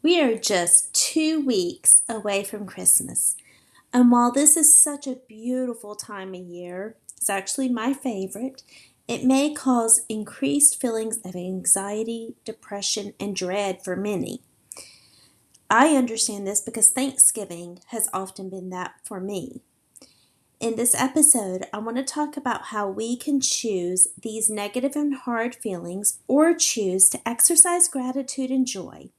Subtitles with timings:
[0.00, 3.34] We are just two weeks away from Christmas.
[3.92, 8.62] And while this is such a beautiful time of year, it's actually my favorite,
[9.08, 14.40] it may cause increased feelings of anxiety, depression, and dread for many.
[15.68, 19.62] I understand this because Thanksgiving has often been that for me.
[20.60, 25.14] In this episode, I want to talk about how we can choose these negative and
[25.16, 29.10] hard feelings or choose to exercise gratitude and joy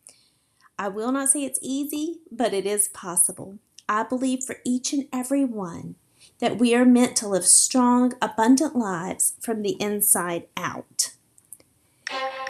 [0.79, 3.59] I will not say it's easy, but it is possible.
[3.89, 5.95] I believe for each and every one
[6.39, 11.11] that we are meant to live strong, abundant lives from the inside out.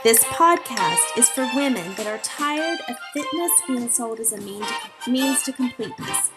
[0.03, 4.67] This podcast is for women that are tired of fitness being sold as a to,
[5.07, 6.29] means to completeness.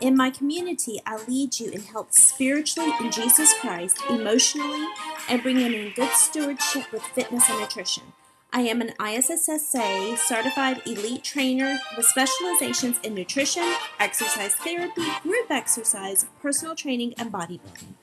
[0.00, 4.86] In my community, I lead you in health spiritually in Jesus Christ, emotionally,
[5.28, 8.14] and bringing in good stewardship with fitness and nutrition.
[8.50, 9.58] I am an ISSA
[10.16, 17.94] certified elite trainer with specializations in nutrition, exercise therapy, group exercise, personal training, and bodybuilding.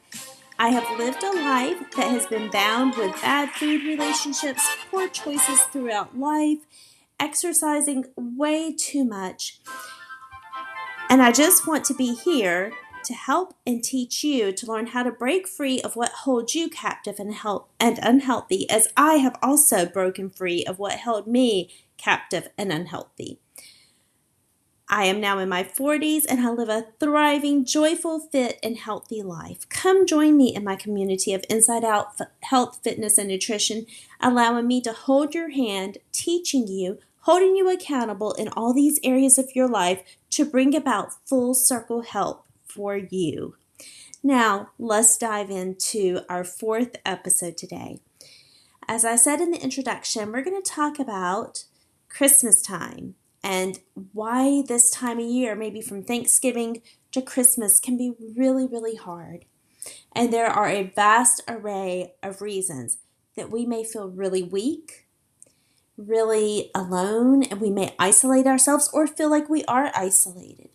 [0.60, 5.62] I have lived a life that has been bound with bad food relationships, poor choices
[5.64, 6.59] throughout life,
[7.20, 9.59] exercising way too much.
[11.09, 12.72] And I just want to be here
[13.06, 16.70] to help and teach you to learn how to break free of what holds you
[16.70, 21.70] captive and help and unhealthy as I have also broken free of what held me
[21.97, 23.39] captive and unhealthy.
[24.88, 29.23] I am now in my 40s and I live a thriving, joyful, fit, and healthy
[29.23, 29.67] life.
[29.69, 33.88] Come join me in my community of Inside Out Health, Fitness, and Nutrition,
[34.22, 39.40] allowing me to hold your hand, teaching you, holding you accountable in all these areas
[39.40, 42.45] of your life to bring about full circle health
[42.76, 43.56] for you.
[44.22, 48.00] Now, let's dive into our fourth episode today.
[48.88, 51.64] As I said in the introduction, we're going to talk about
[52.09, 53.80] Christmas time and
[54.14, 56.81] why this time of year, maybe from Thanksgiving
[57.12, 59.46] to Christmas, can be really, really hard.
[60.14, 62.97] And there are a vast array of reasons
[63.36, 65.06] that we may feel really weak,
[65.97, 70.69] really alone, and we may isolate ourselves or feel like we are isolated.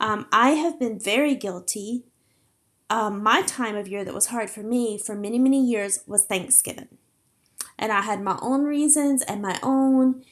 [0.00, 2.04] Um, I have been very guilty.
[2.88, 6.24] Um, my time of year that was hard for me for many, many years was
[6.24, 6.88] Thanksgiving.
[7.78, 10.24] And I had my own reasons and my own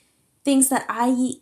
[0.44, 1.34] things that I,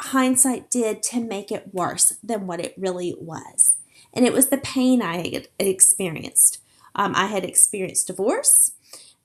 [0.00, 3.74] hindsight, did to make it worse than what it really was.
[4.12, 6.58] And it was the pain I had experienced.
[6.94, 8.72] Um, I had experienced divorce,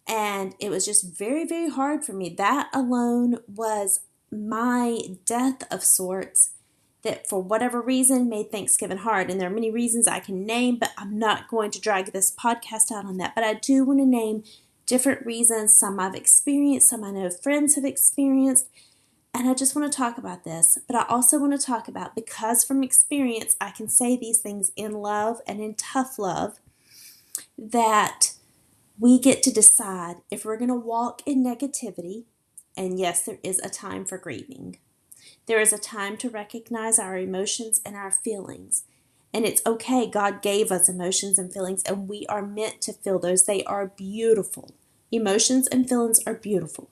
[0.08, 2.30] and it was just very, very hard for me.
[2.30, 4.00] That alone was
[4.32, 6.52] my death of sorts
[7.04, 9.30] that for whatever reason made Thanksgiving hard.
[9.30, 12.34] And there are many reasons I can name, but I'm not going to drag this
[12.34, 13.36] podcast out on that.
[13.36, 14.44] But I do want to name
[14.86, 15.76] different reasons.
[15.76, 18.68] Some I've experienced, some I know friends have experienced.
[19.34, 20.80] And I just want to talk about this.
[20.88, 24.72] But I also want to talk about because from experience, I can say these things
[24.76, 26.60] in love and in tough love
[27.58, 28.32] that
[29.00, 32.24] we get to decide if we're going to walk in negativity.
[32.76, 34.80] And yes, there is a time for grieving.
[35.48, 38.84] There is a time to recognize our emotions and our feelings.
[39.34, 40.06] And it's okay.
[40.06, 43.44] God gave us emotions and feelings, and we are meant to feel those.
[43.44, 44.76] They are beautiful.
[45.12, 46.90] Emotions and feelings are beautiful.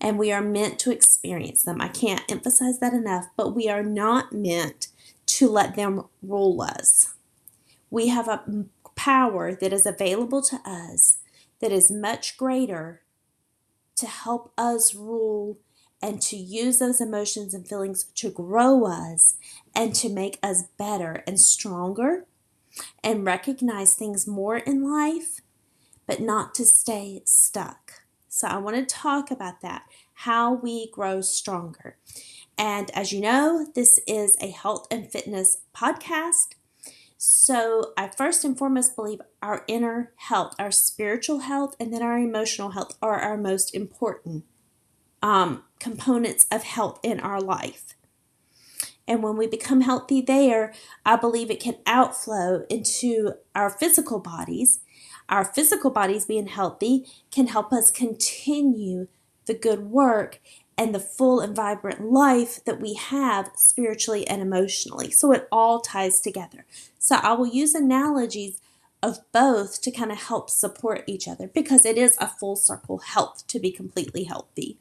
[0.00, 1.80] And we are meant to experience them.
[1.80, 4.88] I can't emphasize that enough, but we are not meant
[5.26, 7.14] to let them rule us.
[7.90, 8.66] We have a
[8.96, 11.18] power that is available to us
[11.60, 13.02] that is much greater
[13.96, 15.58] to help us rule
[16.02, 19.36] and to use those emotions and feelings to grow us
[19.74, 22.26] and to make us better and stronger
[23.04, 25.40] and recognize things more in life,
[26.06, 28.02] but not to stay stuck.
[28.28, 31.96] So, I want to talk about that how we grow stronger.
[32.56, 36.54] And as you know, this is a health and fitness podcast.
[37.18, 42.18] So, I first and foremost believe our inner health, our spiritual health, and then our
[42.18, 44.44] emotional health are our most important
[45.22, 47.94] um, components of health in our life.
[49.06, 50.72] And when we become healthy there,
[51.04, 54.80] I believe it can outflow into our physical bodies.
[55.28, 59.08] Our physical bodies being healthy can help us continue
[59.46, 60.40] the good work
[60.78, 65.10] and the full and vibrant life that we have spiritually and emotionally.
[65.10, 66.64] So it all ties together.
[66.98, 68.60] So I will use analogies
[69.02, 72.98] of both to kind of help support each other because it is a full circle
[72.98, 74.78] health to be completely healthy.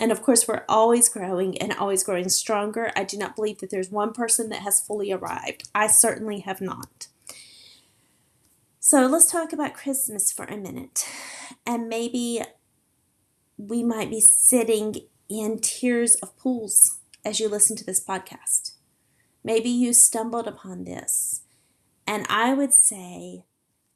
[0.00, 2.90] And of course, we're always growing and always growing stronger.
[2.96, 5.68] I do not believe that there's one person that has fully arrived.
[5.74, 7.08] I certainly have not.
[8.80, 11.06] So let's talk about Christmas for a minute.
[11.66, 12.40] And maybe
[13.58, 14.94] we might be sitting
[15.28, 18.72] in tears of pools as you listen to this podcast.
[19.44, 21.42] Maybe you stumbled upon this.
[22.06, 23.44] And I would say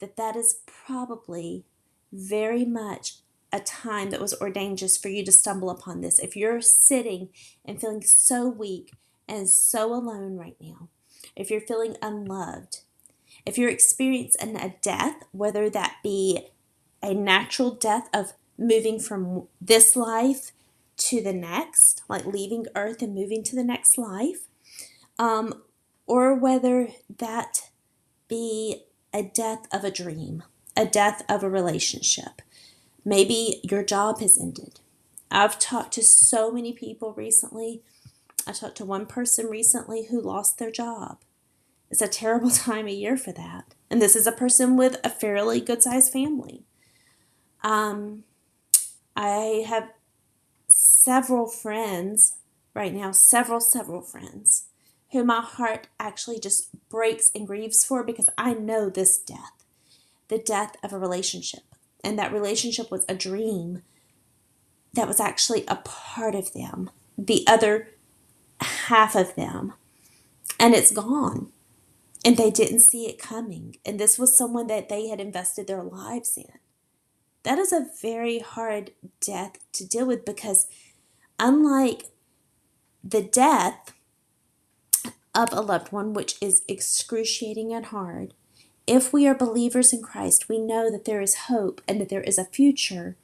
[0.00, 1.64] that that is probably
[2.12, 3.20] very much
[3.54, 6.18] a time that was ordained just for you to stumble upon this.
[6.18, 7.28] If you're sitting
[7.64, 8.92] and feeling so weak
[9.28, 10.88] and so alone right now,
[11.36, 12.80] if you're feeling unloved,
[13.46, 16.48] if you're experiencing a death, whether that be
[17.00, 20.50] a natural death of moving from this life
[20.96, 24.48] to the next, like leaving earth and moving to the next life,
[25.16, 25.62] um,
[26.06, 27.70] or whether that
[28.26, 30.42] be a death of a dream,
[30.76, 32.42] a death of a relationship.
[33.04, 34.80] Maybe your job has ended.
[35.30, 37.82] I've talked to so many people recently.
[38.46, 41.18] I talked to one person recently who lost their job.
[41.90, 43.74] It's a terrible time of year for that.
[43.90, 46.62] And this is a person with a fairly good sized family.
[47.62, 48.24] Um,
[49.16, 49.90] I have
[50.68, 52.36] several friends
[52.74, 54.66] right now, several, several friends
[55.12, 59.52] who my heart actually just breaks and grieves for because I know this death
[60.28, 61.73] the death of a relationship.
[62.04, 63.82] And that relationship was a dream
[64.92, 67.88] that was actually a part of them, the other
[68.60, 69.72] half of them.
[70.60, 71.50] And it's gone.
[72.24, 73.76] And they didn't see it coming.
[73.84, 76.48] And this was someone that they had invested their lives in.
[77.42, 80.66] That is a very hard death to deal with because,
[81.38, 82.04] unlike
[83.02, 83.92] the death
[85.34, 88.32] of a loved one, which is excruciating and hard,
[88.86, 92.22] if we are believers in Christ, we know that there is hope and that there
[92.22, 93.16] is a future,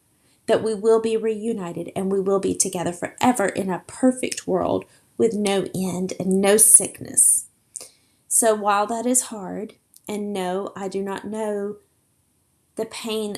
[0.46, 4.84] that we will be reunited and we will be together forever in a perfect world
[5.18, 7.46] with no end and no sickness.
[8.26, 9.74] So while that is hard,
[10.08, 11.76] and no, I do not know
[12.76, 13.36] the pain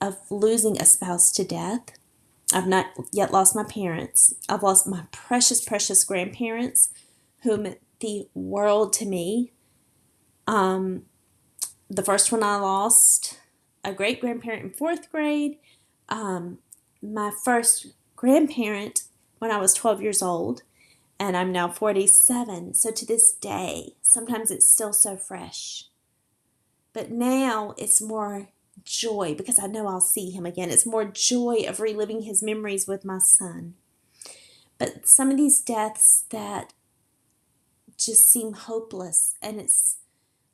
[0.00, 1.80] of losing a spouse to death.
[2.52, 4.34] I've not yet lost my parents.
[4.48, 6.90] I've lost my precious, precious grandparents
[7.42, 9.52] who meant the world to me.
[10.46, 11.02] Um,
[11.88, 13.38] the first one I lost,
[13.84, 15.58] a great grandparent in fourth grade.
[16.08, 16.58] Um,
[17.02, 19.02] my first grandparent
[19.38, 20.62] when I was 12 years old
[21.18, 22.74] and I'm now 47.
[22.74, 25.84] So to this day, sometimes it's still so fresh.
[26.92, 28.48] But now it's more
[28.84, 30.70] joy because I know I'll see him again.
[30.70, 33.74] It's more joy of reliving his memories with my son.
[34.78, 36.72] But some of these deaths that
[37.96, 39.96] just seem hopeless and it's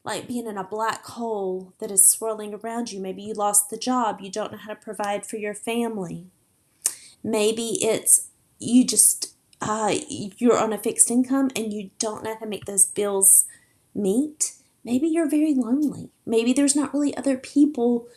[0.05, 3.01] like being in a black hole that is swirling around you.
[3.01, 6.27] Maybe you lost the job, you don't know how to provide for your family.
[7.23, 8.29] Maybe it's
[8.59, 12.65] you just uh, you're on a fixed income and you don't know how to make
[12.65, 13.47] those bills
[13.95, 14.55] meet,
[14.85, 16.11] maybe you're very lonely.
[16.27, 18.09] Maybe there's not really other people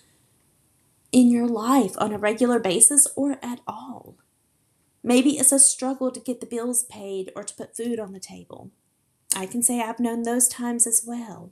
[1.11, 4.15] in your life on a regular basis or at all.
[5.03, 8.19] Maybe it's a struggle to get the bills paid or to put food on the
[8.19, 8.71] table.
[9.35, 11.51] I can say I've known those times as well.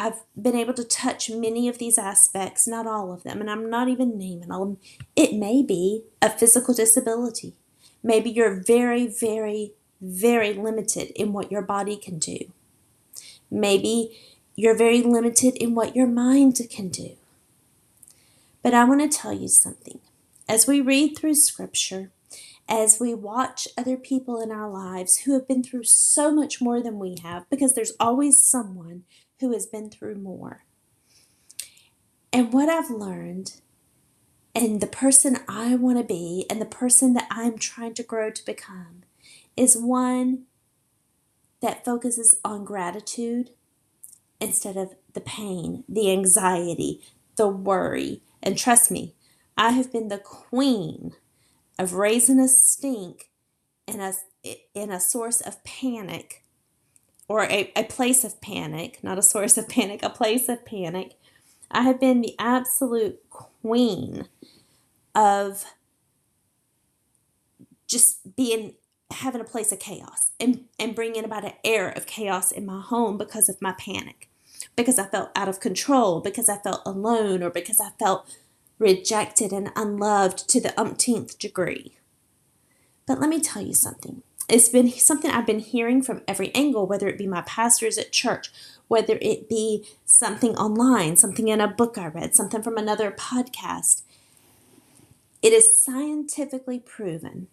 [0.00, 3.68] I've been able to touch many of these aspects, not all of them, and I'm
[3.68, 4.78] not even naming them.
[5.14, 7.52] It may be a physical disability.
[8.02, 12.38] Maybe you're very, very, very limited in what your body can do.
[13.50, 14.18] Maybe
[14.56, 17.16] you're very limited in what your mind can do.
[18.62, 20.00] But I want to tell you something.
[20.48, 22.10] As we read through Scripture,
[22.66, 26.82] as we watch other people in our lives who have been through so much more
[26.82, 29.04] than we have, because there's always someone
[29.40, 30.64] who has been through more.
[32.32, 33.60] And what I've learned
[34.54, 38.30] and the person I want to be and the person that I'm trying to grow
[38.30, 39.02] to become
[39.56, 40.44] is one
[41.60, 43.50] that focuses on gratitude
[44.40, 47.00] instead of the pain, the anxiety,
[47.36, 48.22] the worry.
[48.42, 49.14] And trust me,
[49.56, 51.12] I have been the queen
[51.78, 53.30] of raising a stink
[53.86, 54.14] in a,
[54.74, 56.44] in a source of panic
[57.30, 61.14] or a, a place of panic, not a source of panic, a place of panic.
[61.70, 64.26] I have been the absolute queen
[65.14, 65.64] of
[67.86, 68.74] just being
[69.12, 72.80] having a place of chaos and, and bringing about an air of chaos in my
[72.80, 74.28] home because of my panic,
[74.74, 78.36] because I felt out of control, because I felt alone, or because I felt
[78.80, 81.96] rejected and unloved to the umpteenth degree.
[83.06, 84.24] But let me tell you something.
[84.50, 88.10] It's been something I've been hearing from every angle, whether it be my pastors at
[88.10, 88.50] church,
[88.88, 94.02] whether it be something online, something in a book I read, something from another podcast.
[95.40, 97.46] It is scientifically proven,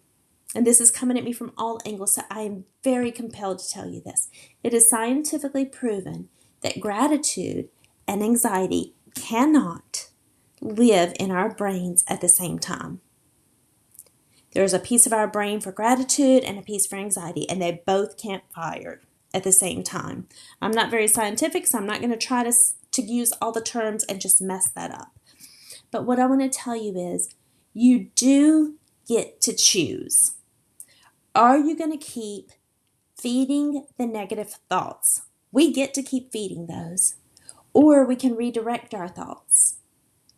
[0.55, 3.69] and this is coming at me from all angles, so I am very compelled to
[3.69, 4.29] tell you this.
[4.63, 6.29] It is scientifically proven
[6.61, 7.69] that gratitude
[8.07, 10.09] and anxiety cannot
[10.61, 13.01] live in our brains at the same time.
[14.53, 17.83] There's a piece of our brain for gratitude and a piece for anxiety, and they
[17.85, 19.01] both can't fire
[19.33, 20.27] at the same time.
[20.61, 22.53] I'm not very scientific, so I'm not going to try to,
[22.91, 25.11] to use all the terms and just mess that up.
[25.91, 27.29] But what I want to tell you is
[27.73, 28.75] you do
[29.07, 30.33] get to choose.
[31.35, 32.51] Are you going to keep
[33.15, 35.21] feeding the negative thoughts?
[35.51, 37.15] We get to keep feeding those.
[37.73, 39.77] Or we can redirect our thoughts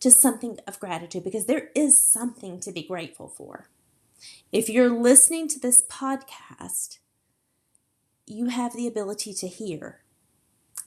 [0.02, 3.70] to something of gratitude because there is something to be grateful for.
[4.52, 6.98] If you're listening to this podcast,
[8.26, 10.02] you have the ability to hear.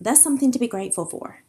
[0.01, 1.45] That's something to be grateful for.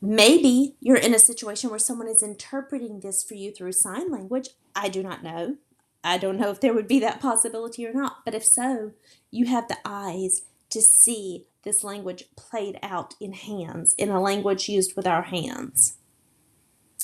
[0.00, 4.50] Maybe you're in a situation where someone is interpreting this for you through sign language.
[4.74, 5.56] I do not know.
[6.04, 8.24] I don't know if there would be that possibility or not.
[8.24, 8.92] But if so,
[9.32, 14.68] you have the eyes to see this language played out in hands, in a language
[14.68, 15.96] used with our hands.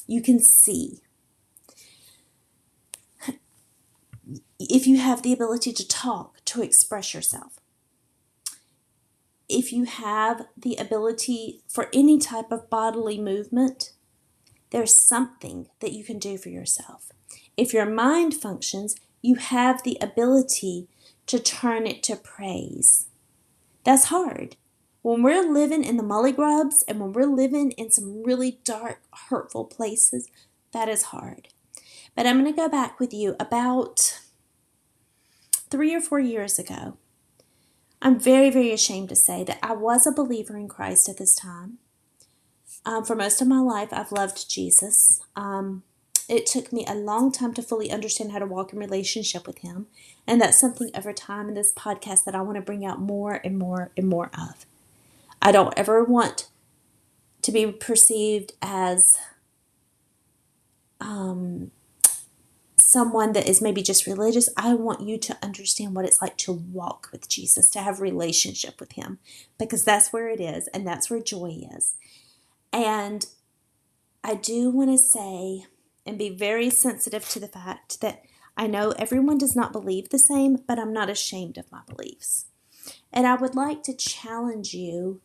[0.07, 1.03] You can see.
[4.59, 7.61] If you have the ability to talk, to express yourself,
[9.49, 13.93] if you have the ability for any type of bodily movement,
[14.71, 17.11] there's something that you can do for yourself.
[17.57, 20.89] If your mind functions, you have the ability
[21.27, 23.07] to turn it to praise.
[23.85, 24.57] That's hard.
[25.03, 29.01] When we're living in the molly grubs and when we're living in some really dark,
[29.31, 30.29] hurtful places,
[30.73, 31.49] that is hard.
[32.15, 34.21] But I'm going to go back with you about
[35.71, 36.97] three or four years ago.
[38.01, 41.35] I'm very, very ashamed to say that I was a believer in Christ at this
[41.35, 41.79] time.
[42.87, 45.21] Um, for most of my life, I've loved Jesus.
[45.35, 45.83] Um,
[46.29, 49.59] it took me a long time to fully understand how to walk in relationship with
[49.59, 49.87] Him.
[50.27, 53.41] And that's something over time in this podcast that I want to bring out more
[53.43, 54.67] and more and more of.
[55.41, 56.49] I don't ever want
[57.43, 59.17] to be perceived as
[61.01, 61.71] um,
[62.89, 64.49] someone that is maybe just religious.
[64.57, 68.81] I want you to understand what it's like to walk with Jesus, to have relationship
[68.81, 69.19] with Him,
[69.59, 71.97] because that's where it is and that's where joy is.
[72.73, 73.27] And
[74.25, 75.67] I do want to say
[76.07, 78.23] and be very sensitive to the fact that
[78.57, 82.47] I know everyone does not believe the same, but I'm not ashamed of my beliefs.
[83.13, 85.21] And I would like to challenge you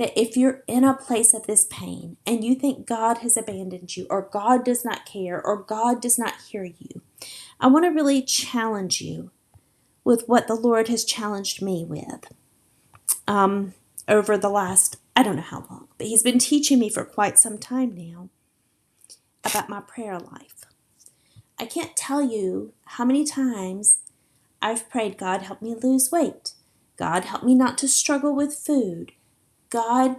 [0.00, 3.98] that if you're in a place of this pain and you think God has abandoned
[3.98, 7.02] you, or God does not care, or God does not hear you,
[7.60, 9.30] I want to really challenge you
[10.02, 12.32] with what the Lord has challenged me with
[13.28, 13.74] um,
[14.08, 17.38] over the last, I don't know how long, but He's been teaching me for quite
[17.38, 18.30] some time now
[19.44, 20.64] about my prayer life.
[21.58, 23.98] I can't tell you how many times
[24.62, 26.54] I've prayed, God, help me lose weight.
[26.96, 29.12] God, help me not to struggle with food.
[29.70, 30.16] God,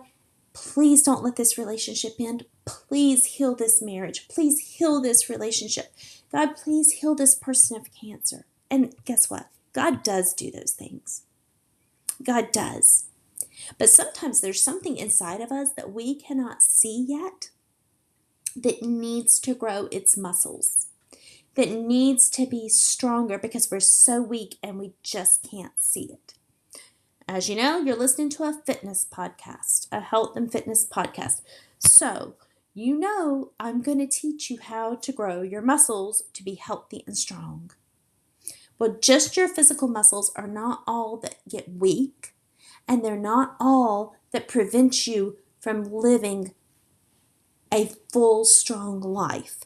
[0.53, 2.45] please don't let this relationship end.
[2.65, 4.27] Please heal this marriage.
[4.27, 5.93] Please heal this relationship.
[6.31, 8.45] God, please heal this person of cancer.
[8.69, 9.47] And guess what?
[9.73, 11.23] God does do those things.
[12.23, 13.05] God does.
[13.77, 17.49] But sometimes there's something inside of us that we cannot see yet
[18.55, 20.87] that needs to grow its muscles,
[21.55, 26.33] that needs to be stronger because we're so weak and we just can't see it.
[27.33, 31.39] As you know, you're listening to a fitness podcast, a health and fitness podcast.
[31.79, 32.33] So,
[32.73, 37.05] you know, I'm going to teach you how to grow your muscles to be healthy
[37.07, 37.71] and strong.
[38.77, 42.33] Well, just your physical muscles are not all that get weak,
[42.85, 46.53] and they're not all that prevent you from living
[47.71, 49.59] a full, strong life.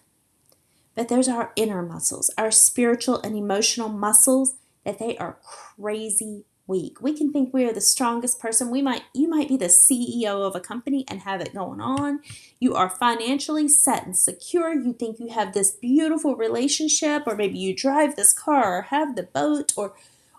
[0.94, 4.54] But there's our inner muscles, our spiritual and emotional muscles
[4.84, 7.02] that they are crazy weak.
[7.02, 8.72] We can think we are the strongest person.
[8.72, 12.22] We might you might be the CEO of a company and have it going on.
[12.60, 14.74] You are financially set and secure.
[14.74, 19.16] You think you have this beautiful relationship or maybe you drive this car or have
[19.16, 19.96] the boat or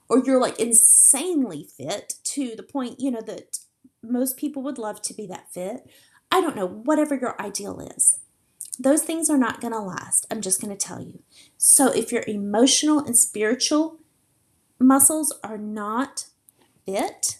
[0.09, 3.59] or you're like insanely fit to the point, you know, that
[4.03, 5.89] most people would love to be that fit.
[6.31, 8.19] I don't know, whatever your ideal is.
[8.79, 10.27] Those things are not going to last.
[10.31, 11.23] I'm just going to tell you.
[11.57, 13.99] So, if your emotional and spiritual
[14.79, 16.27] muscles are not
[16.85, 17.39] fit,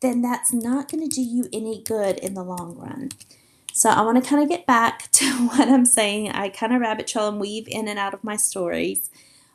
[0.00, 3.10] then that's not going to do you any good in the long run.
[3.72, 6.30] So, I want to kind of get back to what I'm saying.
[6.30, 9.10] I kind of rabbit trail and weave in and out of my stories.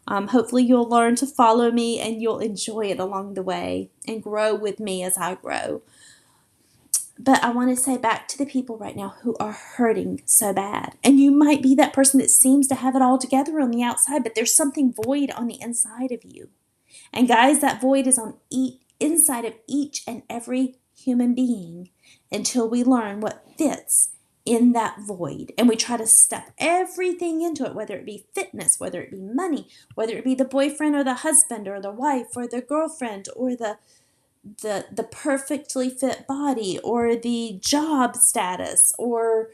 [0.07, 4.21] Um, hopefully, you'll learn to follow me and you'll enjoy it along the way and
[4.21, 5.81] grow with me as I grow.
[7.23, 10.53] But I want to say back to the people right now who are hurting so
[10.53, 10.95] bad.
[11.03, 13.83] And you might be that person that seems to have it all together on the
[13.83, 16.49] outside, but there's something void on the inside of you.
[17.13, 21.89] And guys, that void is on each, inside of each and every human being
[22.31, 24.09] until we learn what fits
[24.45, 25.53] in that void.
[25.57, 29.21] And we try to stuff everything into it, whether it be fitness, whether it be
[29.21, 33.27] money, whether it be the boyfriend or the husband or the wife or the girlfriend
[33.35, 33.77] or the
[34.61, 39.49] the the perfectly fit body or the job status or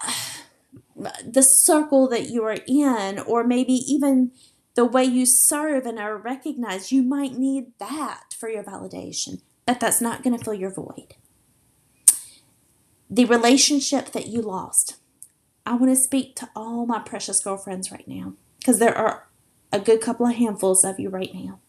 [1.24, 4.32] the circle that you are in or maybe even
[4.78, 9.80] the way you serve and are recognized you might need that for your validation but
[9.80, 11.14] that's not going to fill your void
[13.10, 14.96] the relationship that you lost.
[15.64, 19.28] I want to speak to all my precious girlfriends right now because there are
[19.72, 21.60] a good couple of handfuls of you right now.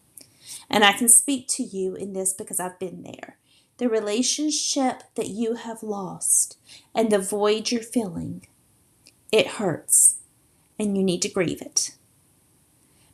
[0.69, 3.37] And I can speak to you in this because I've been there.
[3.77, 6.57] The relationship that you have lost
[6.93, 8.45] and the void you're feeling,
[9.31, 10.17] it hurts
[10.77, 11.95] and you need to grieve it.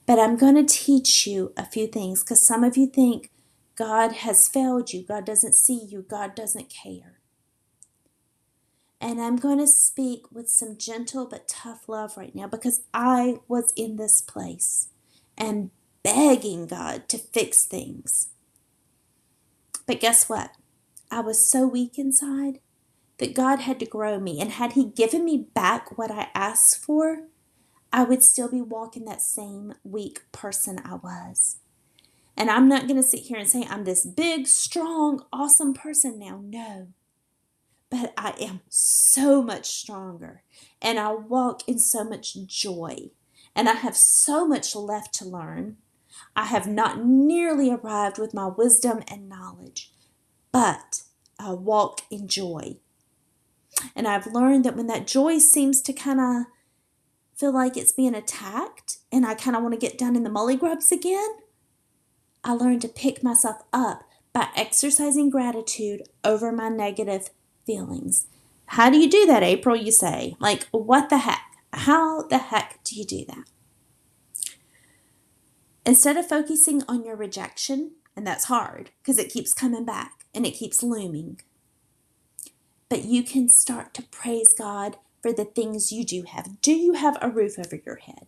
[0.06, 3.32] But I'm going to teach you a few things because some of you think
[3.76, 7.20] God has failed you, God doesn't see you, God doesn't care.
[9.02, 13.40] And I'm going to speak with some gentle but tough love right now because I
[13.48, 14.90] was in this place
[15.38, 15.72] and
[16.04, 18.30] begging God to fix things.
[19.86, 20.52] But guess what?
[21.12, 22.60] I was so weak inside
[23.18, 24.40] that God had to grow me.
[24.42, 27.28] And had He given me back what I asked for,
[27.96, 31.58] I would still be walking that same weak person I was.
[32.38, 36.20] And I'm not going to sit here and say I'm this big, strong, awesome person
[36.20, 36.42] now.
[36.44, 36.88] No
[37.90, 40.44] but I am so much stronger
[40.82, 43.12] and I walk in so much joy
[43.56, 45.78] and I have so much left to learn.
[46.36, 49.92] I have not nearly arrived with my wisdom and knowledge,
[50.52, 51.04] but
[51.40, 52.78] I walk in joy.
[53.96, 56.46] And I've learned that when that joy seems to kind of
[57.36, 60.30] feel like it's being attacked and I kind of want to get down in the
[60.30, 61.30] mully grubs again,
[62.44, 67.30] I learn to pick myself up by exercising gratitude over my negative
[67.66, 68.28] feelings.
[68.68, 69.76] How do you do that, April?
[69.76, 70.36] You say.
[70.40, 71.42] Like, what the heck?
[71.74, 73.46] How the heck do you do that?
[75.86, 80.46] Instead of focusing on your rejection, and that's hard because it keeps coming back and
[80.46, 81.40] it keeps looming,
[82.90, 86.62] but you can start to praise God for the things you do have.
[86.62, 88.28] Do you have a roof over your head?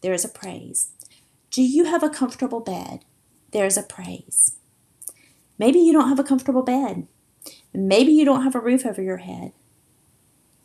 [0.00, 0.92] There is a praise.
[1.50, 3.04] Do you have a comfortable bed?
[3.50, 4.58] There is a praise.
[5.58, 7.08] Maybe you don't have a comfortable bed.
[7.74, 9.50] Maybe you don't have a roof over your head,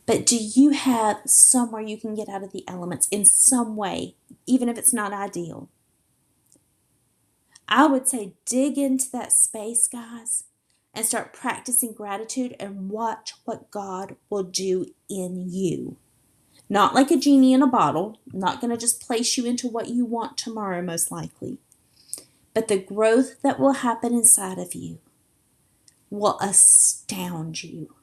[0.05, 4.13] but do you have somewhere you can get out of the elements in some way,
[4.45, 5.71] even if it's not ideal?
[7.67, 10.43] I would say dig into that space, guys,
[10.97, 15.95] and start practicing gratitude and watch what God will do in you.
[16.69, 19.89] Not like a genie in a bottle, not going to just place you into what
[19.89, 21.59] you want tomorrow, most likely,
[22.55, 24.97] but the growth that will happen inside of you
[26.09, 27.93] will astound you.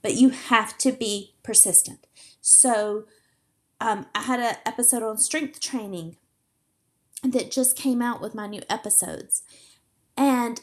[0.00, 2.06] But you have to be persistent.
[2.40, 3.04] So,
[3.78, 6.16] um, I had an episode on strength training
[7.22, 9.42] that just came out with my new episodes.
[10.16, 10.62] And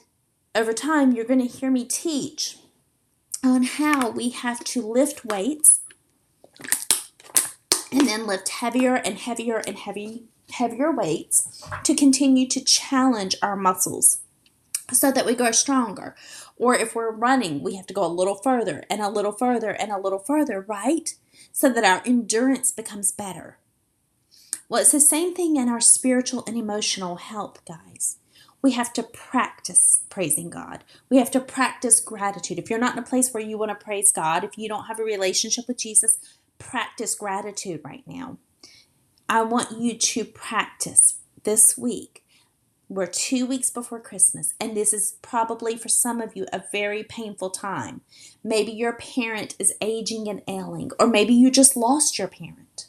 [0.56, 2.58] over time, you're going to hear me teach
[3.44, 5.82] on how we have to lift weights
[7.92, 13.56] and then lift heavier and heavier and heavy, heavier weights to continue to challenge our
[13.56, 14.20] muscles
[14.92, 16.16] so that we grow stronger.
[16.56, 19.72] Or if we're running, we have to go a little further and a little further
[19.72, 21.16] and a little further, right?
[21.52, 23.58] So that our endurance becomes better.
[24.70, 28.18] Well, it's the same thing in our spiritual and emotional health, guys.
[28.64, 30.84] We have to practice praising God.
[31.10, 32.58] We have to practice gratitude.
[32.58, 34.86] If you're not in a place where you want to praise God, if you don't
[34.86, 36.18] have a relationship with Jesus,
[36.58, 38.38] practice gratitude right now.
[39.30, 42.24] I want you to practice this week
[42.90, 47.04] we're two weeks before Christmas, and this is probably for some of you a very
[47.04, 48.02] painful time.
[48.44, 52.88] Maybe your parent is aging and ailing, or maybe you just lost your parent.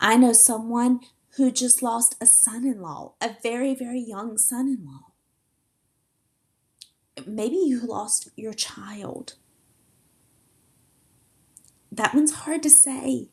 [0.00, 1.00] I know someone
[1.36, 5.12] who just lost a son in law, a very, very young son in law.
[7.26, 9.34] Maybe you lost your child.
[11.90, 13.28] That one's hard to say.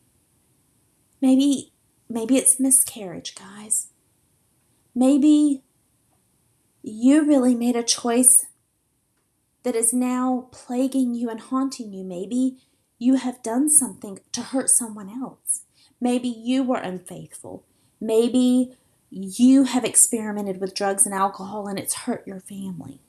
[1.22, 1.74] Maybe
[2.10, 3.88] maybe it's miscarriage, guys.
[4.94, 5.64] Maybe
[6.84, 8.46] you really made a choice
[9.64, 12.04] that is now plaguing you and haunting you.
[12.04, 12.58] Maybe
[12.98, 15.64] you have done something to hurt someone else.
[16.00, 17.66] Maybe you were unfaithful.
[18.02, 18.76] Maybe
[19.10, 23.00] you have experimented with drugs and alcohol and it's hurt your family.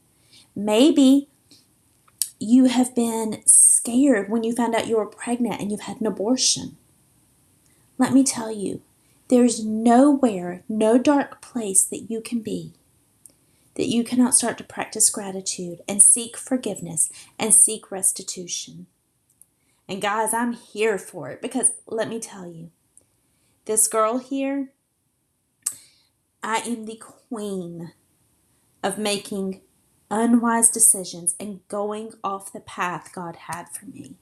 [0.55, 1.29] Maybe
[2.39, 6.07] you have been scared when you found out you were pregnant and you've had an
[6.07, 6.77] abortion.
[7.99, 8.83] Let me tell you,
[9.29, 12.75] there's nowhere, no dark place that you can be
[13.75, 18.87] that you cannot start to practice gratitude and seek forgiveness and seek restitution.
[19.89, 22.71] And guys, I'm here for it because let me tell you,
[23.65, 24.71] this girl here,
[26.43, 27.93] I am the queen
[28.83, 29.63] of making
[30.11, 34.17] unwise decisions and going off the path God had for me.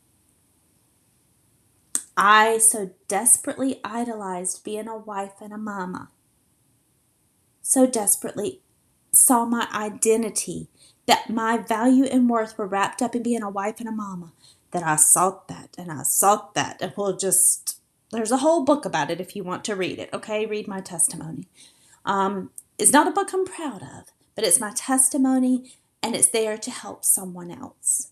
[2.17, 6.11] I so desperately idolized being a wife and a mama.
[7.63, 8.61] So desperately
[9.13, 10.69] saw my identity,
[11.07, 14.33] that my value and worth were wrapped up in being a wife and a mama,
[14.73, 16.81] that I sought that and I sought that.
[16.83, 17.81] And we'll just,
[18.13, 20.47] there's a whole book about it if you want to read it, okay?
[20.47, 21.49] Read my testimony.
[22.05, 26.57] Um, it's not a book I'm proud of, but it's my testimony and it's there
[26.57, 28.11] to help someone else.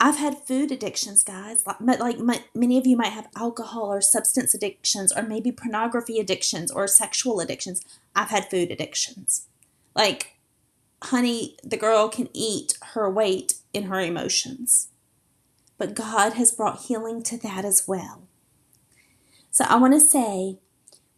[0.00, 1.64] I've had food addictions, guys.
[1.66, 6.18] Like, like my, many of you might have alcohol or substance addictions, or maybe pornography
[6.18, 7.80] addictions or sexual addictions.
[8.14, 9.46] I've had food addictions.
[9.94, 10.36] Like,
[11.04, 14.88] honey, the girl can eat her weight in her emotions.
[15.78, 18.24] But God has brought healing to that as well.
[19.50, 20.58] So I want to say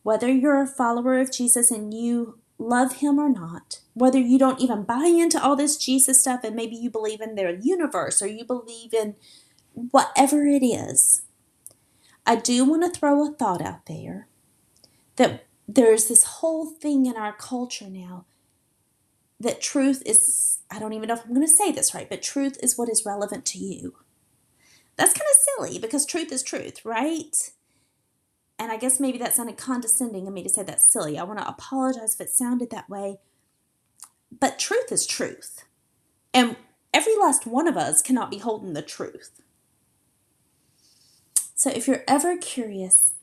[0.06, 4.60] whether you're a follower of Jesus and you love him or not, whether you don't
[4.60, 8.28] even buy into all this Jesus stuff and maybe you believe in their universe or
[8.28, 9.16] you believe in
[9.72, 11.22] whatever it is,
[12.24, 14.28] I do want to throw a thought out there
[15.16, 18.26] that there's this whole thing in our culture now
[19.40, 22.22] that truth is, I don't even know if I'm going to say this right, but
[22.22, 23.96] truth is what is relevant to you.
[24.94, 27.34] That's kind of silly because truth is truth, right?
[28.58, 31.18] And I guess maybe that sounded condescending of me to say that's silly.
[31.18, 33.18] I want to apologize if it sounded that way.
[34.38, 35.64] But truth is truth.
[36.32, 36.56] And
[36.92, 39.42] every last one of us cannot be holding the truth.
[41.54, 43.14] So if you're ever curious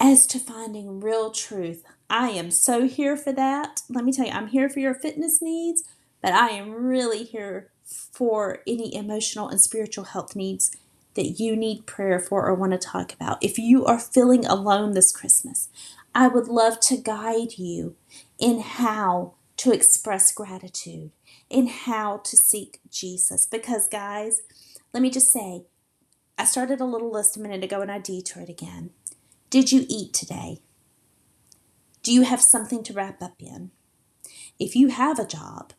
[0.00, 3.82] as to finding real truth, I am so here for that.
[3.88, 5.84] Let me tell you, I'm here for your fitness needs,
[6.22, 10.70] but I am really here for any emotional and spiritual health needs
[11.18, 13.42] that you need prayer for or want to talk about.
[13.42, 15.68] If you are feeling alone this Christmas,
[16.14, 17.96] I would love to guide you
[18.38, 21.10] in how to express gratitude,
[21.50, 23.46] in how to seek Jesus.
[23.46, 24.42] Because, guys,
[24.94, 25.64] let me just say,
[26.38, 28.90] I started a little list a minute ago and I detoured again.
[29.50, 30.62] Did you eat today?
[32.04, 33.72] Do you have something to wrap up in?
[34.60, 35.72] If you have a job,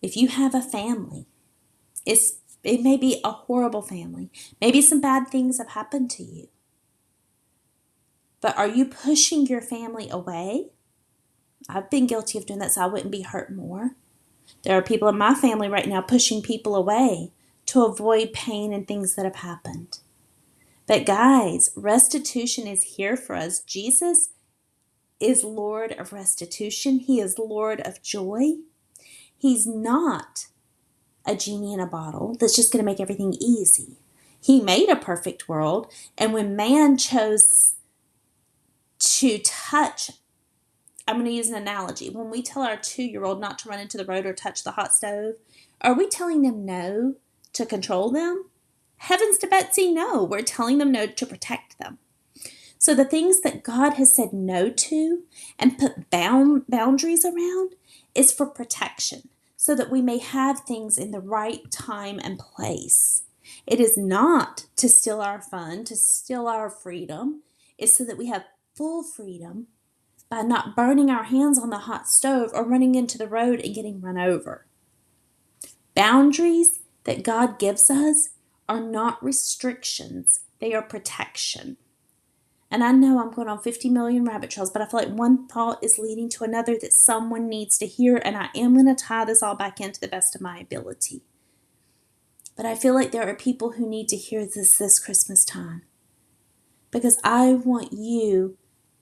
[0.00, 1.26] if you have a family,
[2.06, 4.30] it's it may be a horrible family.
[4.60, 6.48] Maybe some bad things have happened to you.
[8.40, 10.70] But are you pushing your family away?
[11.68, 13.96] I've been guilty of doing that so I wouldn't be hurt more.
[14.62, 17.32] There are people in my family right now pushing people away
[17.66, 19.98] to avoid pain and things that have happened.
[20.86, 23.60] But guys, restitution is here for us.
[23.60, 24.30] Jesus
[25.18, 28.58] is Lord of restitution, He is Lord of joy.
[29.36, 30.46] He's not
[31.26, 33.96] a genie in a bottle that's just going to make everything easy.
[34.40, 37.74] He made a perfect world, and when man chose
[38.98, 40.10] to touch,
[41.08, 42.10] I'm going to use an analogy.
[42.10, 44.62] When we tell our two year old not to run into the road or touch
[44.64, 45.34] the hot stove,
[45.80, 47.14] are we telling them no
[47.52, 48.46] to control them?
[48.98, 50.24] Heavens to Betsy, no.
[50.24, 51.98] We're telling them no to protect them.
[52.78, 55.22] So the things that God has said no to
[55.58, 57.74] and put bound boundaries around
[58.14, 59.28] is for protection
[59.66, 63.24] so that we may have things in the right time and place.
[63.66, 67.42] It is not to steal our fun, to steal our freedom.
[67.76, 68.44] It's so that we have
[68.76, 69.66] full freedom
[70.30, 73.74] by not burning our hands on the hot stove or running into the road and
[73.74, 74.66] getting run over.
[75.96, 78.28] Boundaries that God gives us
[78.68, 81.76] are not restrictions, they are protection.
[82.70, 85.46] And I know I'm going on 50 million rabbit trails, but I feel like one
[85.46, 89.04] thought is leading to another that someone needs to hear, and I am going to
[89.04, 91.22] tie this all back into the best of my ability.
[92.56, 95.82] But I feel like there are people who need to hear this this Christmas time
[96.90, 98.56] because I want you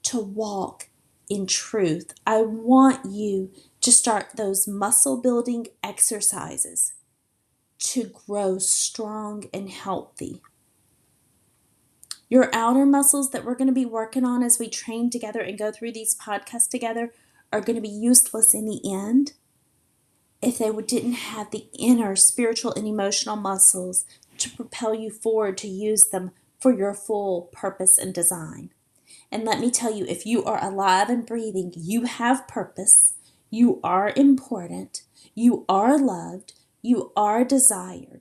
[0.05, 0.89] to walk
[1.29, 2.13] in truth.
[2.27, 3.51] I want you
[3.81, 6.95] to start those muscle building exercises
[7.79, 10.43] to grow strong and healthy.
[12.29, 15.59] Your outer muscles that we're going to be working on as we train together and
[15.59, 17.13] go through these podcasts together
[17.53, 19.33] are going to be useless in the end
[20.43, 24.05] if they didn't have the inner spiritual and emotional muscles
[24.39, 28.71] to propel you forward to use them for your full purpose and design.
[29.31, 33.15] And let me tell you, if you are alive and breathing, you have purpose,
[33.51, 35.03] you are important,
[35.35, 38.21] you are loved, you are desired.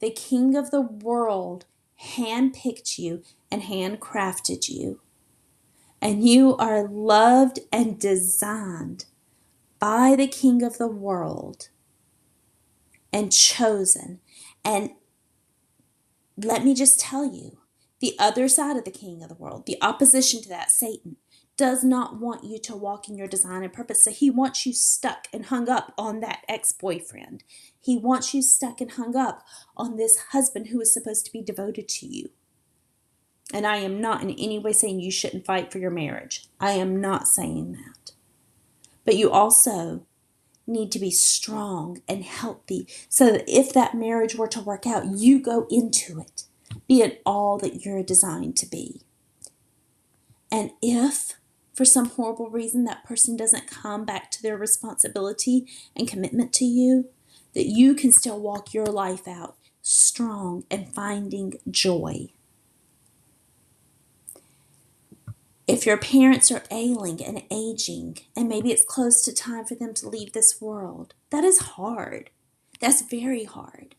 [0.00, 1.64] The King of the world
[2.02, 5.00] handpicked you and handcrafted you.
[6.00, 9.06] And you are loved and designed
[9.78, 11.68] by the King of the world
[13.12, 14.20] and chosen.
[14.64, 14.90] And
[16.36, 17.58] let me just tell you
[18.00, 21.16] the other side of the King of the world, the opposition to that, Satan,
[21.56, 24.04] does not want you to walk in your design and purpose.
[24.04, 27.42] So he wants you stuck and hung up on that ex boyfriend.
[27.86, 29.46] He wants you stuck and hung up
[29.76, 32.30] on this husband who is supposed to be devoted to you.
[33.54, 36.48] And I am not in any way saying you shouldn't fight for your marriage.
[36.58, 38.10] I am not saying that.
[39.04, 40.04] But you also
[40.66, 45.06] need to be strong and healthy so that if that marriage were to work out,
[45.16, 46.42] you go into it
[46.88, 49.02] being all that you're designed to be.
[50.50, 51.34] And if
[51.72, 56.64] for some horrible reason that person doesn't come back to their responsibility and commitment to
[56.64, 57.10] you,
[57.56, 62.28] that you can still walk your life out strong and finding joy.
[65.66, 69.94] If your parents are ailing and aging, and maybe it's close to time for them
[69.94, 72.28] to leave this world, that is hard.
[72.78, 73.94] That's very hard.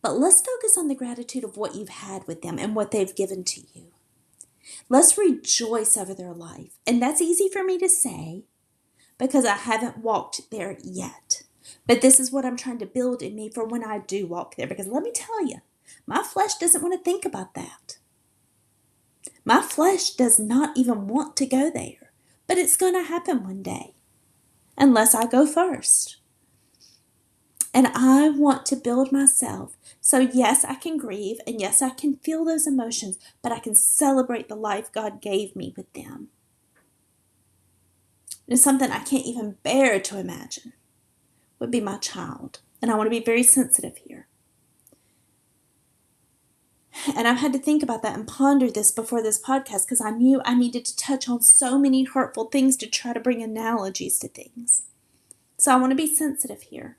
[0.00, 3.16] But let's focus on the gratitude of what you've had with them and what they've
[3.16, 3.88] given to you.
[4.88, 6.78] Let's rejoice over their life.
[6.86, 8.44] And that's easy for me to say
[9.18, 11.27] because I haven't walked there yet.
[11.88, 14.54] But this is what I'm trying to build in me for when I do walk
[14.54, 14.66] there.
[14.66, 15.62] Because let me tell you,
[16.06, 17.96] my flesh doesn't want to think about that.
[19.44, 22.12] My flesh does not even want to go there.
[22.46, 23.94] But it's going to happen one day
[24.76, 26.18] unless I go first.
[27.72, 29.76] And I want to build myself.
[30.00, 33.74] So, yes, I can grieve and yes, I can feel those emotions, but I can
[33.74, 36.28] celebrate the life God gave me with them.
[38.46, 40.72] It's something I can't even bear to imagine
[41.58, 42.60] would be my child.
[42.80, 44.28] And I want to be very sensitive here.
[47.14, 50.10] And I've had to think about that and ponder this before this podcast because I
[50.10, 54.18] knew I needed to touch on so many hurtful things to try to bring analogies
[54.18, 54.82] to things.
[55.58, 56.96] So I want to be sensitive here.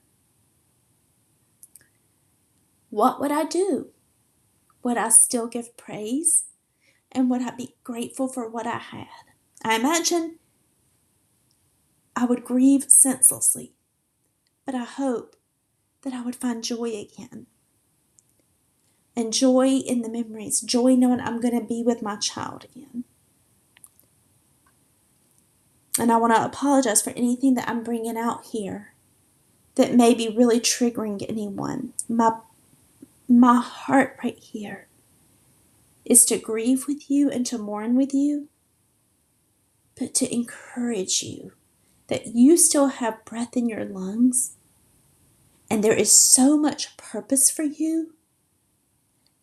[2.89, 3.89] What would I do?
[4.83, 6.45] Would I still give praise?
[7.11, 9.07] And would I be grateful for what I had?
[9.63, 10.39] I imagine
[12.15, 13.73] I would grieve senselessly,
[14.69, 15.35] but I hope
[16.03, 17.47] that I would find joy again.
[19.15, 23.03] And joy in the memories, joy knowing I'm going to be with my child again.
[25.97, 28.93] And I want to apologize for anything that I'm bringing out here
[29.73, 31.93] that may be really triggering anyone.
[32.07, 32.33] My
[33.27, 34.87] my heart right here
[36.05, 38.49] is to grieve with you and to mourn with you,
[39.97, 41.53] but to encourage you
[42.05, 44.57] that you still have breath in your lungs
[45.69, 48.15] and there is so much purpose for you.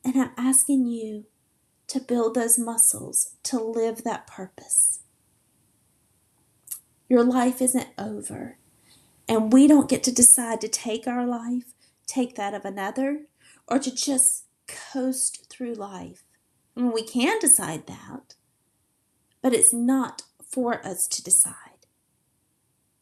[0.05, 1.27] And I'm asking you
[1.89, 5.01] to build those muscles to live that purpose.
[7.09, 8.59] Your life isn't over,
[9.29, 11.75] and we don't get to decide to take our life,
[12.07, 13.27] take that of another,
[13.69, 16.25] or to just coast through life.
[16.77, 18.35] I mean, we can decide that,
[19.41, 21.55] but it's not for us to decide.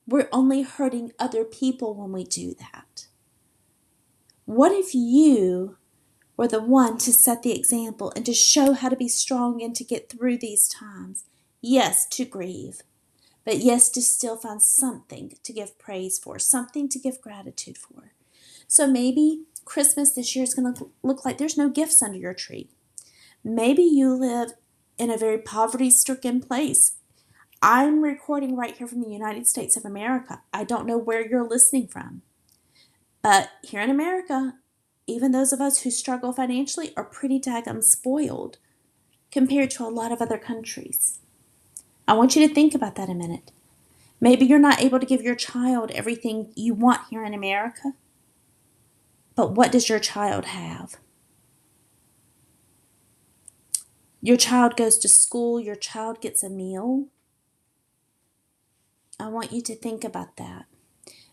[0.07, 3.04] We're only hurting other people when we do that.
[4.47, 5.79] What if you
[6.37, 9.75] were the one to set the example and to show how to be strong and
[9.75, 11.25] to get through these times?
[11.63, 12.83] Yes, to grieve,
[13.45, 18.13] but yes, to still find something to give praise for, something to give gratitude for.
[18.69, 22.35] So maybe Christmas this year is going to look like there's no gifts under your
[22.35, 22.69] tree.
[23.43, 24.53] Maybe you live
[24.99, 26.97] in a very poverty stricken place.
[27.63, 30.43] I'm recording right here from the United States of America.
[30.53, 32.21] I don't know where you're listening from.
[33.25, 34.53] But here in America,
[35.07, 38.59] even those of us who struggle financially are pretty daggum spoiled
[39.33, 41.21] compared to a lot of other countries.
[42.07, 43.51] I want you to think about that a minute.
[44.21, 47.95] Maybe you're not able to give your child everything you want here in America.
[49.35, 50.97] But what does your child have?
[54.21, 57.07] Your child goes to school, your child gets a meal.
[59.19, 60.67] I want you to think about that.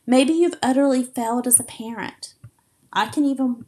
[0.06, 2.34] Maybe you've utterly failed as a parent.
[2.92, 3.66] I can even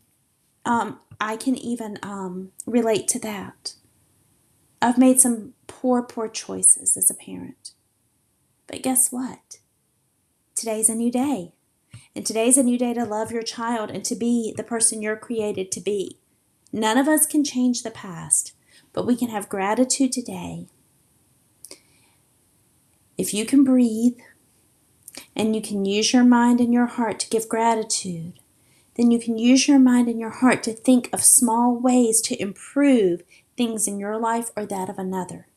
[0.66, 3.76] um, I can even um, relate to that.
[4.82, 7.72] I've made some poor, poor choices as a parent.
[8.68, 9.60] But guess what?
[10.56, 11.54] Today's a new day.
[12.16, 15.16] And today's a new day to love your child and to be the person you're
[15.16, 16.20] created to be.
[16.72, 18.54] None of us can change the past,
[18.94, 20.68] but we can have gratitude today.
[23.18, 24.18] If you can breathe
[25.36, 28.40] and you can use your mind and your heart to give gratitude,
[28.96, 32.42] then you can use your mind and your heart to think of small ways to
[32.42, 33.24] improve
[33.58, 35.48] things in your life or that of another.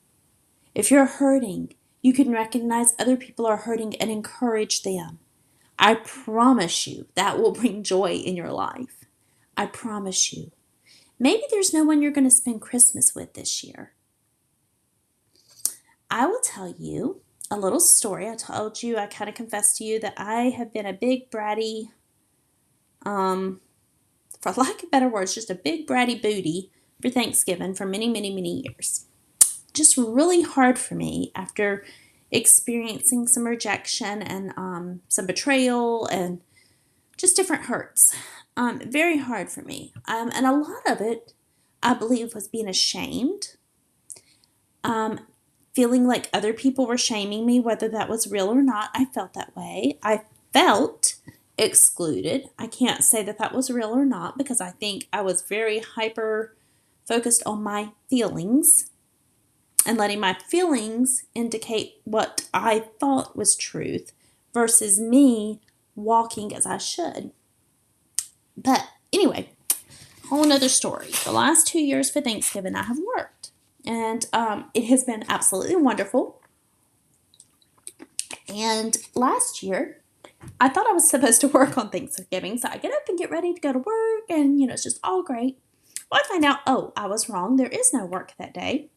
[0.74, 5.18] If you're hurting, you can recognize other people are hurting and encourage them.
[5.78, 9.04] I promise you that will bring joy in your life.
[9.56, 10.52] I promise you.
[11.18, 13.92] Maybe there's no one you're going to spend Christmas with this year.
[16.10, 18.28] I will tell you a little story.
[18.28, 21.30] I told you, I kind of confessed to you that I have been a big
[21.30, 21.90] bratty,
[23.04, 23.60] um,
[24.40, 28.34] for lack of better words, just a big bratty booty for Thanksgiving for many, many,
[28.34, 29.06] many years.
[29.72, 31.84] Just really hard for me after
[32.30, 36.40] experiencing some rejection and um, some betrayal and
[37.16, 38.14] just different hurts.
[38.56, 39.92] Um, very hard for me.
[40.06, 41.34] Um, and a lot of it,
[41.82, 43.56] I believe, was being ashamed,
[44.82, 45.20] um,
[45.76, 48.88] feeling like other people were shaming me, whether that was real or not.
[48.94, 49.98] I felt that way.
[50.02, 50.22] I
[50.54, 51.16] felt
[51.58, 52.48] excluded.
[52.58, 55.80] I can't say that that was real or not because I think I was very
[55.80, 56.56] hyper
[57.06, 58.90] focused on my feelings
[59.84, 64.12] and letting my feelings indicate what I thought was truth
[64.54, 65.60] versus me
[65.94, 67.32] walking as I should.
[68.56, 69.50] But anyway,
[70.30, 71.08] whole another story.
[71.24, 73.50] The last two years for Thanksgiving, I have worked,
[73.86, 76.40] and um, it has been absolutely wonderful.
[78.48, 80.02] And last year,
[80.60, 83.30] I thought I was supposed to work on Thanksgiving, so I get up and get
[83.30, 85.58] ready to go to work, and you know, it's just all great.
[86.10, 87.56] Well, I find out, oh, I was wrong.
[87.56, 88.90] There is no work that day.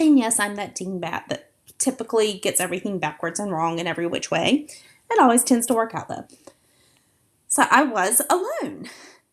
[0.00, 4.30] And yes, I'm that dingbat that typically gets everything backwards and wrong in every which
[4.30, 4.66] way.
[5.10, 6.26] It always tends to work out though.
[7.48, 8.88] So I was alone.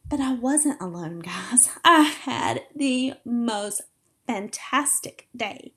[0.08, 1.70] But I wasn't alone, guys.
[1.84, 3.82] I had the most
[4.28, 5.74] fantastic day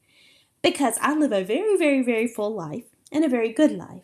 [0.62, 4.02] because I live a very, very, very full life and a very good life.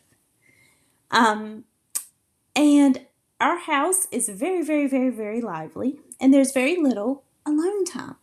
[1.11, 1.65] Um,
[2.55, 3.05] and
[3.39, 8.15] our house is very, very, very, very lively, and there's very little alone time.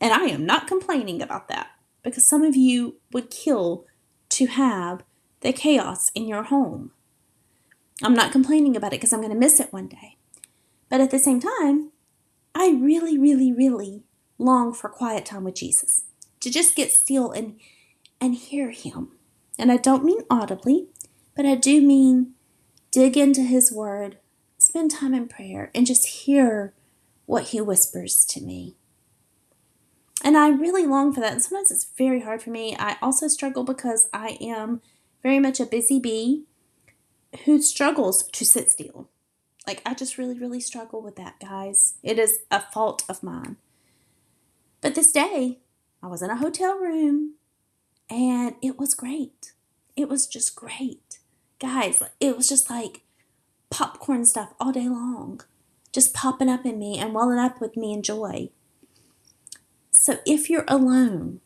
[0.00, 1.70] And I am not complaining about that
[2.02, 3.86] because some of you would kill
[4.30, 5.02] to have
[5.40, 6.92] the chaos in your home.
[8.02, 10.16] I'm not complaining about it because I'm going to miss it one day.
[10.88, 11.90] But at the same time,
[12.54, 14.04] I really, really, really
[14.38, 16.04] long for quiet time with Jesus.
[16.40, 17.58] To just get still and
[18.20, 19.12] and hear him.
[19.58, 20.86] And I don't mean audibly,
[21.36, 22.34] but I do mean
[22.90, 24.18] dig into his word,
[24.58, 26.74] spend time in prayer, and just hear
[27.26, 28.74] what he whispers to me.
[30.24, 31.32] And I really long for that.
[31.32, 32.76] And sometimes it's very hard for me.
[32.76, 34.80] I also struggle because I am
[35.22, 36.44] very much a busy bee
[37.44, 39.08] who struggles to sit still.
[39.66, 41.94] Like, I just really, really struggle with that, guys.
[42.02, 43.56] It is a fault of mine.
[44.80, 45.58] But this day,
[46.02, 47.34] I was in a hotel room
[48.08, 49.52] and it was great.
[49.96, 51.18] It was just great.
[51.58, 53.02] Guys, it was just like
[53.70, 55.40] popcorn stuff all day long,
[55.92, 58.50] just popping up in me and welling up with me in joy.
[59.90, 61.40] So if you're alone,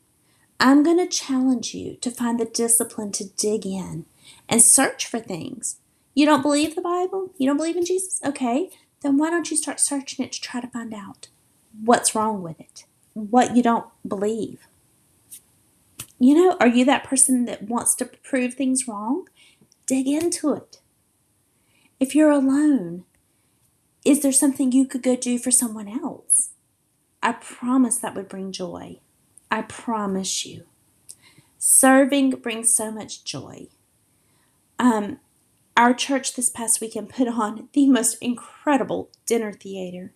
[0.61, 4.05] I'm going to challenge you to find the discipline to dig in
[4.49, 5.79] and search for things.
[6.15, 7.33] You don't believe the Bible?
[7.39, 8.21] You don't believe in Jesus?
[8.25, 8.69] Okay,
[9.01, 11.29] then why don't you start searching it to try to find out
[11.83, 12.85] what's wrong with it?
[13.15, 14.67] What you don't believe?
[16.19, 19.27] You know, are you that person that wants to prove things wrong?
[19.87, 20.81] Dig into it.
[21.99, 23.05] If you're alone,
[24.05, 26.51] is there something you could go do for someone else?
[27.23, 28.99] I promise that would bring joy.
[29.51, 30.65] I promise you.
[31.59, 33.69] Serving brings so much joy.
[34.79, 35.21] Um,
[35.77, 40.13] our church this past weekend put on the most incredible dinner theater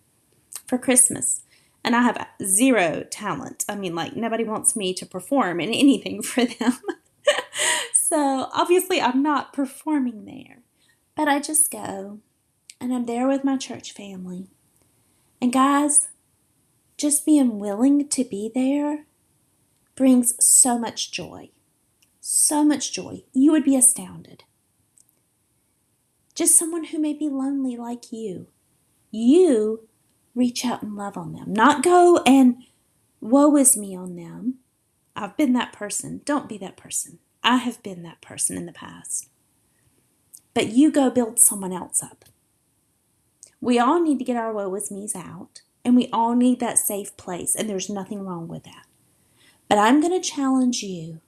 [0.66, 1.42] for Christmas.
[1.86, 3.64] And I have zero talent.
[3.68, 6.80] I mean, like, nobody wants me to perform in anything for them.
[7.94, 10.62] so obviously, I'm not performing there.
[11.14, 12.18] But I just go
[12.80, 14.48] and I'm there with my church family.
[15.40, 16.08] And guys,
[16.98, 19.06] just being willing to be there
[19.94, 21.50] brings so much joy.
[22.20, 23.22] So much joy.
[23.32, 24.42] You would be astounded.
[26.34, 28.48] Just someone who may be lonely like you.
[29.10, 29.88] You
[30.36, 31.52] reach out and love on them.
[31.52, 32.62] Not go and
[33.20, 34.58] woe is me on them.
[35.16, 36.20] I've been that person.
[36.24, 37.18] Don't be that person.
[37.42, 39.28] I have been that person in the past.
[40.54, 42.26] But you go build someone else up.
[43.60, 45.62] We all need to get our woe is me's out.
[45.84, 48.86] And we all need that safe place, and there's nothing wrong with that.
[49.68, 51.20] But I'm going to challenge you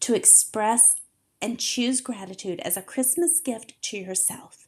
[0.00, 0.96] to express
[1.40, 4.66] and choose gratitude as a Christmas gift to yourself.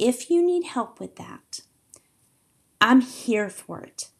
[0.00, 1.60] If you need help with that,
[2.86, 4.10] I'm here for it.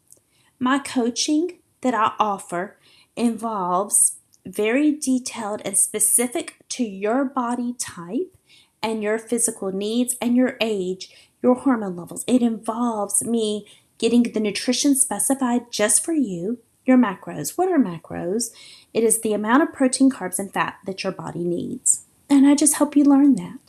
[0.59, 2.77] My coaching that I offer
[3.15, 8.35] involves very detailed and specific to your body type
[8.83, 12.25] and your physical needs and your age, your hormone levels.
[12.27, 13.65] It involves me
[13.99, 16.59] getting the nutrition specified just for you.
[16.87, 17.57] your macros.
[17.57, 18.51] What are macros?
[18.93, 22.05] It is the amount of protein, carbs, and fat that your body needs.
[22.29, 23.59] And I just help you learn that.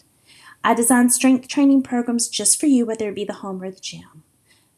[0.65, 3.81] I design strength training programs just for you, whether it be the home or the
[3.81, 4.25] gym.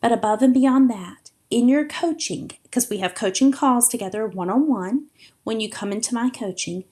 [0.01, 4.49] But above and beyond that, in your coaching, because we have coaching calls together one
[4.49, 5.07] on one
[5.43, 6.85] when you come into my coaching,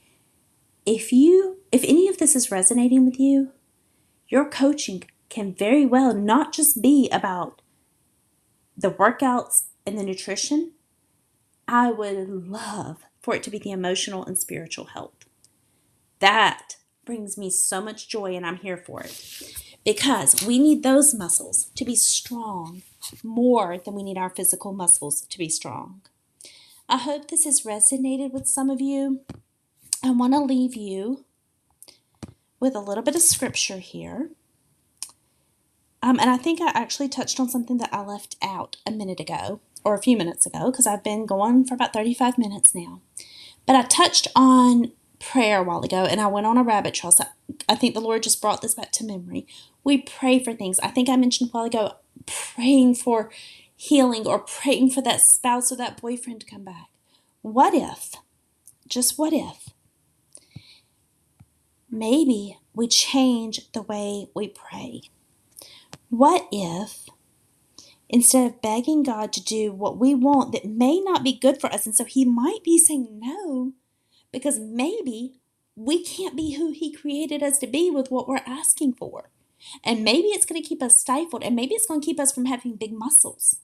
[0.85, 3.53] if you if any of this is resonating with you,
[4.27, 7.61] your coaching can very well not just be about
[8.77, 10.73] the workouts and the nutrition.
[11.67, 15.27] I would love for it to be the emotional and spiritual health.
[16.21, 21.15] That brings me so much joy, and I'm here for it because we need those
[21.15, 22.83] muscles to be strong
[23.23, 26.03] more than we need our physical muscles to be strong.
[26.91, 29.23] I hope this has resonated with some of you.
[30.05, 31.25] I want to leave you
[32.61, 34.29] with a little bit of scripture here.
[36.03, 39.21] Um, and I think I actually touched on something that I left out a minute
[39.21, 43.01] ago or a few minutes ago because I've been going for about 35 minutes now.
[43.65, 47.13] But I touched on prayer a while ago and I went on a rabbit trail.
[47.13, 47.25] So
[47.69, 49.47] I think the Lord just brought this back to memory.
[49.85, 50.79] We pray for things.
[50.81, 51.97] I think I mentioned a while ago
[52.27, 53.31] praying for
[53.77, 56.89] healing or praying for that spouse or that boyfriend to come back.
[57.43, 58.15] What if,
[58.89, 59.71] just what if,
[61.91, 65.03] maybe we change the way we pray?
[66.11, 67.07] What if,
[68.09, 71.73] instead of begging God to do what we want that may not be good for
[71.73, 73.73] us, and so He might be saying no,
[74.33, 75.41] because maybe
[75.75, 79.31] we can't be who He created us to be with what we're asking for.
[79.85, 82.33] And maybe it's going to keep us stifled, and maybe it's going to keep us
[82.33, 83.61] from having big muscles.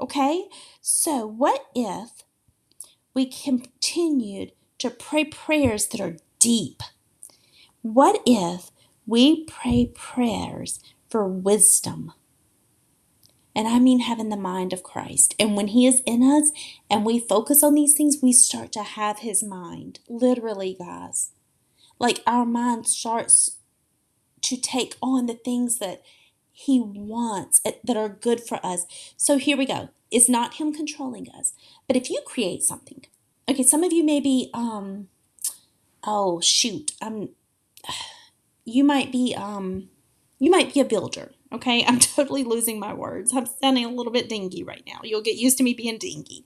[0.00, 0.46] Okay?
[0.80, 2.24] So, what if
[3.12, 6.82] we continued to pray prayers that are deep?
[7.82, 8.70] What if
[9.06, 12.12] we pray prayers for wisdom.
[13.56, 15.34] And I mean having the mind of Christ.
[15.38, 16.52] And when He is in us
[16.90, 20.00] and we focus on these things, we start to have His mind.
[20.08, 21.30] Literally, guys.
[21.98, 23.56] Like our mind starts
[24.42, 26.02] to take on the things that
[26.52, 28.84] He wants eh, that are good for us.
[29.16, 29.88] So here we go.
[30.10, 31.54] It's not Him controlling us.
[31.86, 33.06] But if you create something,
[33.48, 35.08] okay, some of you may be, um,
[36.04, 37.30] oh, shoot, I'm,
[38.66, 39.88] you might be, um,
[40.38, 41.84] you might be a builder, okay?
[41.86, 43.32] I'm totally losing my words.
[43.34, 45.00] I'm sounding a little bit dingy right now.
[45.02, 46.44] You'll get used to me being dingy.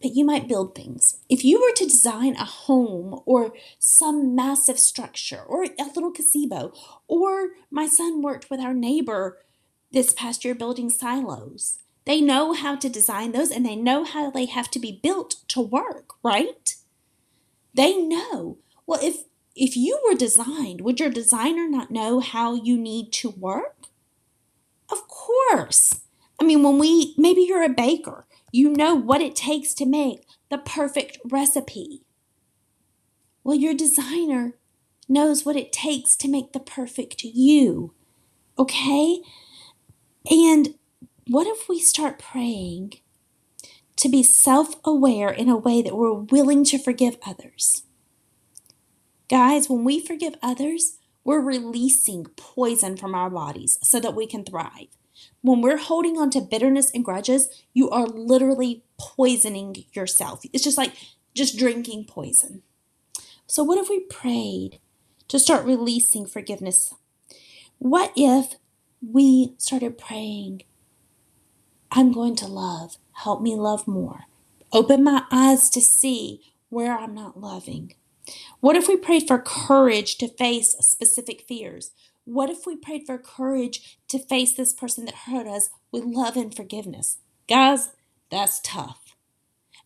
[0.00, 1.18] But you might build things.
[1.28, 6.72] If you were to design a home or some massive structure or a little gazebo,
[7.08, 9.38] or my son worked with our neighbor
[9.90, 14.30] this past year building silos, they know how to design those and they know how
[14.30, 16.76] they have to be built to work, right?
[17.74, 18.58] They know.
[18.86, 23.30] Well, if if you were designed, would your designer not know how you need to
[23.30, 23.87] work?
[25.50, 26.00] Course.
[26.40, 30.26] I mean, when we, maybe you're a baker, you know what it takes to make
[30.50, 32.02] the perfect recipe.
[33.44, 34.54] Well, your designer
[35.08, 37.94] knows what it takes to make the perfect you.
[38.58, 39.20] Okay?
[40.30, 40.74] And
[41.26, 42.94] what if we start praying
[43.96, 47.84] to be self aware in a way that we're willing to forgive others?
[49.28, 54.44] Guys, when we forgive others, we're releasing poison from our bodies so that we can
[54.44, 54.97] thrive.
[55.42, 60.42] When we're holding on to bitterness and grudges, you are literally poisoning yourself.
[60.52, 60.94] It's just like
[61.34, 62.62] just drinking poison.
[63.46, 64.80] So, what if we prayed
[65.28, 66.92] to start releasing forgiveness?
[67.78, 68.56] What if
[69.00, 70.62] we started praying,
[71.90, 74.24] I'm going to love, help me love more,
[74.72, 77.94] open my eyes to see where I'm not loving?
[78.60, 81.92] What if we prayed for courage to face specific fears?
[82.28, 86.36] What if we prayed for courage to face this person that hurt us with love
[86.36, 87.16] and forgiveness?
[87.48, 87.92] Guys,
[88.30, 89.16] that's tough.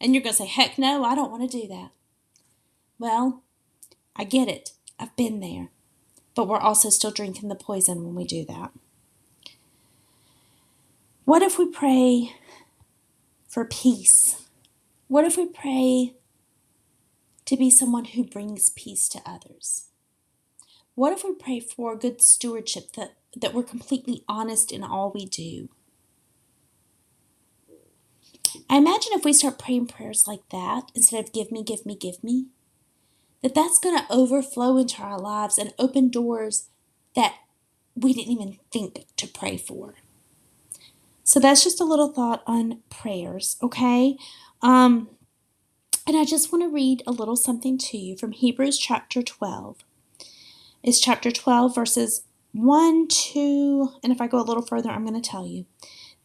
[0.00, 1.90] And you're going to say, heck no, I don't want to do that.
[2.98, 3.44] Well,
[4.16, 4.72] I get it.
[4.98, 5.68] I've been there.
[6.34, 8.72] But we're also still drinking the poison when we do that.
[11.24, 12.34] What if we pray
[13.46, 14.48] for peace?
[15.06, 16.16] What if we pray
[17.44, 19.84] to be someone who brings peace to others?
[20.94, 25.24] What if we pray for good stewardship that, that we're completely honest in all we
[25.24, 25.70] do?
[28.68, 31.94] I imagine if we start praying prayers like that instead of give me, give me,
[31.94, 32.46] give me,
[33.42, 36.68] that that's going to overflow into our lives and open doors
[37.16, 37.36] that
[37.94, 39.94] we didn't even think to pray for.
[41.24, 44.16] So that's just a little thought on prayers, okay?
[44.60, 45.08] Um,
[46.06, 49.84] and I just want to read a little something to you from Hebrews chapter 12.
[50.82, 55.20] It's chapter 12, verses 1, 2, and if I go a little further, I'm going
[55.20, 55.66] to tell you.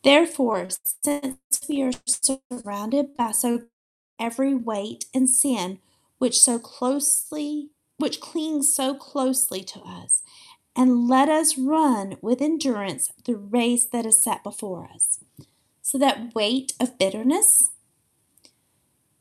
[0.03, 0.70] Therefore,
[1.03, 1.38] since
[1.70, 3.64] we are surrounded by so
[4.20, 5.78] every weight and sin
[6.18, 10.22] which so closely which clings so closely to us
[10.76, 15.20] and let us run with endurance the race that is set before us.
[15.82, 17.72] So that weight of bitterness,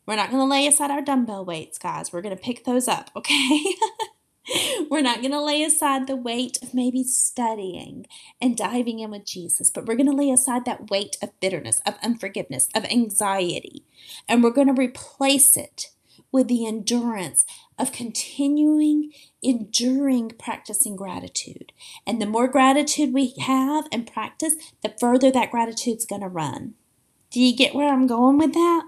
[0.06, 2.12] we're not going to lay aside our dumbbell weights, guys.
[2.12, 3.60] We're going to pick those up, okay?
[4.90, 8.06] we're not going to lay aside the weight of maybe studying
[8.40, 11.80] and diving in with Jesus, but we're going to lay aside that weight of bitterness,
[11.86, 13.84] of unforgiveness, of anxiety,
[14.28, 15.90] and we're going to replace it
[16.32, 17.46] with the endurance
[17.78, 21.72] of continuing, enduring, practicing gratitude.
[22.06, 26.74] And the more gratitude we have and practice, the further that gratitude's going to run.
[27.30, 28.85] Do you get where I'm going with that?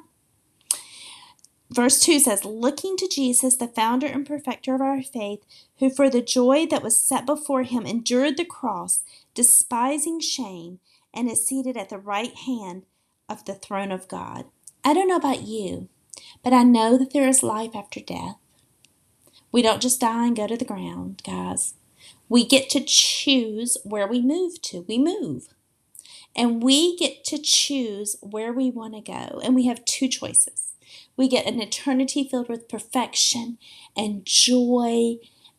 [1.71, 5.41] Verse 2 says, Looking to Jesus, the founder and perfecter of our faith,
[5.79, 9.03] who for the joy that was set before him endured the cross,
[9.35, 10.81] despising shame,
[11.13, 12.85] and is seated at the right hand
[13.29, 14.47] of the throne of God.
[14.83, 15.89] I don't know about you,
[16.43, 18.37] but I know that there is life after death.
[19.53, 21.75] We don't just die and go to the ground, guys.
[22.29, 24.85] We get to choose where we move to.
[24.89, 25.49] We move.
[26.37, 29.41] And we get to choose where we want to go.
[29.43, 30.68] And we have two choices
[31.19, 33.59] we get an eternity filled with perfection
[33.95, 35.17] and joy.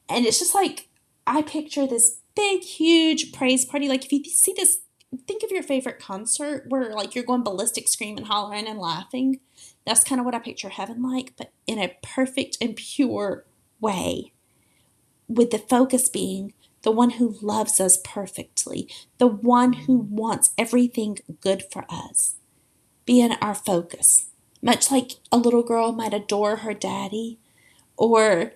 [0.08, 0.88] And it's just like,
[1.28, 3.90] I picture this big, huge praise party.
[3.90, 4.80] Like, if you see this,
[5.28, 9.42] think of your favorite concert where, like, you're going ballistic, screaming, hollering, and laughing.
[9.86, 13.46] That's kind of what I picture heaven like, but in a perfect and pure
[13.82, 14.32] way.
[15.28, 16.54] With the focus being
[16.84, 22.36] the one who loves us perfectly, the one who wants everything good for us,
[23.06, 24.30] being our focus
[24.62, 27.40] much like a little girl might adore her daddy
[27.98, 28.54] or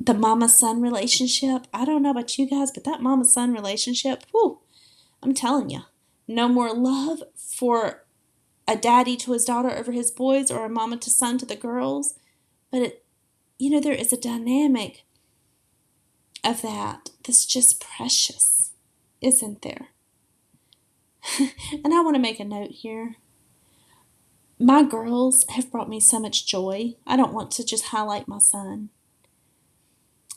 [0.00, 1.66] the mama son relationship.
[1.72, 4.24] I don't know about you guys, but that mama son relationship,
[5.22, 5.82] I'm telling you,
[6.26, 8.04] no more love for
[8.66, 11.56] a daddy to his daughter over his boys or a mama to son to the
[11.56, 12.14] girls.
[12.70, 13.04] But it,
[13.58, 15.04] you know, there is a dynamic
[16.42, 18.72] of that that's just precious,
[19.20, 19.88] isn't there?
[21.38, 23.16] and I want to make a note here
[24.58, 26.94] my girls have brought me so much joy.
[27.06, 28.90] I don't want to just highlight my son.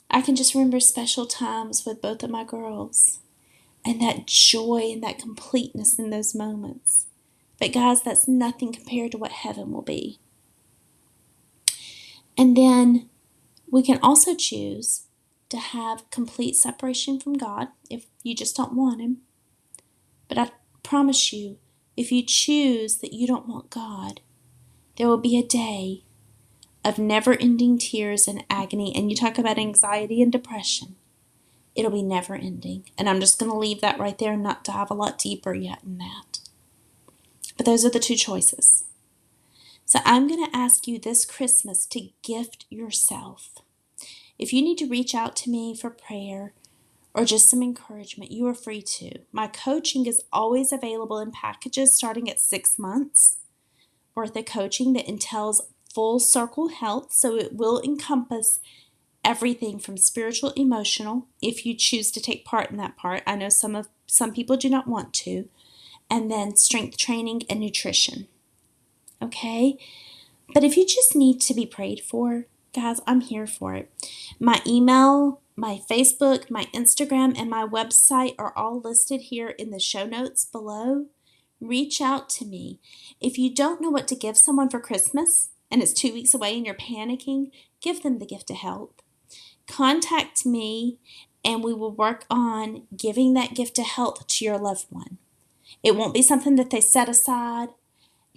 [0.09, 3.19] I can just remember special times with both of my girls
[3.85, 7.05] and that joy and that completeness in those moments.
[7.59, 10.19] But, guys, that's nothing compared to what heaven will be.
[12.37, 13.09] And then
[13.69, 15.07] we can also choose
[15.49, 19.17] to have complete separation from God if you just don't want Him.
[20.27, 20.51] But I
[20.83, 21.57] promise you,
[21.97, 24.21] if you choose that you don't want God,
[24.95, 26.03] there will be a day
[26.85, 28.93] of never ending tears and agony.
[28.95, 30.95] And you talk about anxiety and depression,
[31.75, 32.85] it'll be never ending.
[32.97, 35.53] And I'm just going to leave that right there and not dive a lot deeper
[35.53, 36.39] yet in that.
[37.57, 38.85] But those are the two choices.
[39.85, 43.55] So I'm going to ask you this Christmas to gift yourself.
[44.37, 46.53] If you need to reach out to me for prayer,
[47.17, 49.19] or just some encouragement, you are free to.
[49.31, 53.37] My coaching is always available in packages starting at six months
[54.13, 57.11] worth of coaching that entails full circle health.
[57.11, 58.59] So it will encompass
[59.25, 63.23] everything from spiritual, emotional, if you choose to take part in that part.
[63.25, 65.49] I know some of some people do not want to.
[66.11, 68.27] And then strength training and nutrition.
[69.21, 69.77] Okay?
[70.53, 73.91] But if you just need to be prayed for, guys, I'm here for it.
[74.39, 79.79] My email my Facebook, my Instagram, and my website are all listed here in the
[79.79, 81.07] show notes below.
[81.59, 82.79] Reach out to me.
[83.19, 86.55] If you don't know what to give someone for Christmas and it's two weeks away
[86.55, 87.49] and you're panicking,
[87.81, 89.01] give them the gift of health.
[89.67, 90.99] Contact me
[91.43, 95.17] and we will work on giving that gift of health to your loved one.
[95.81, 97.69] It won't be something that they set aside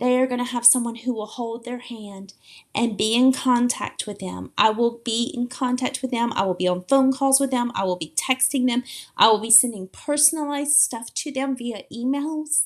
[0.01, 2.32] they are going to have someone who will hold their hand
[2.74, 4.51] and be in contact with them.
[4.57, 6.32] I will be in contact with them.
[6.34, 7.70] I will be on phone calls with them.
[7.74, 8.82] I will be texting them.
[9.18, 12.64] I will be sending personalized stuff to them via emails.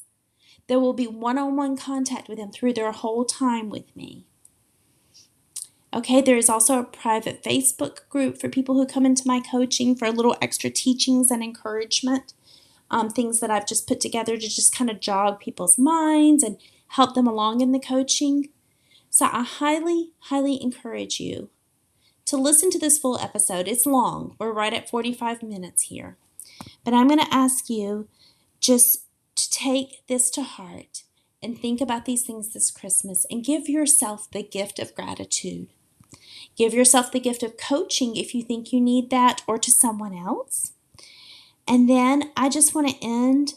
[0.68, 4.24] There will be one on one contact with them through their whole time with me.
[5.93, 9.97] Okay, there is also a private Facebook group for people who come into my coaching
[9.97, 12.32] for a little extra teachings and encouragement.
[12.91, 16.59] Um, things that I've just put together to just kind of jog people's minds and
[16.95, 18.49] help them along in the coaching.
[19.11, 21.51] So I highly, highly encourage you
[22.27, 23.67] to listen to this full episode.
[23.67, 26.17] It's long, we're right at 45 minutes here.
[26.85, 28.09] But I'm going to ask you
[28.61, 31.03] just to take this to heart
[31.43, 35.69] and think about these things this Christmas and give yourself the gift of gratitude.
[36.57, 40.17] Give yourself the gift of coaching if you think you need that or to someone
[40.17, 40.73] else.
[41.67, 43.55] And then I just want to end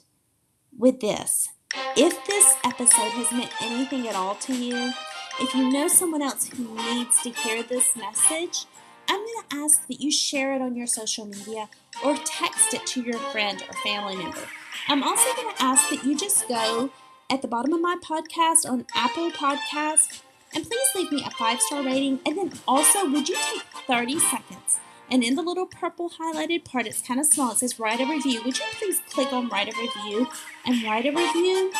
[0.76, 1.50] with this
[1.96, 4.92] if this episode has meant anything at all to you,
[5.40, 8.66] If you know someone else who needs to hear this message,
[9.08, 11.70] I'm going to ask that you share it on your social media
[12.04, 14.48] or text it to your friend or family member.
[14.88, 16.90] I'm also going to ask that you just go
[17.30, 20.24] at the bottom of my podcast on Apple Podcast
[20.56, 22.20] and please leave me a five star rating.
[22.26, 24.80] And then also, would you take 30 seconds?
[25.10, 28.06] And in the little purple highlighted part, it's kind of small, it says write a
[28.06, 28.42] review.
[28.44, 30.28] Would you please click on write a review
[30.66, 31.72] and write a review?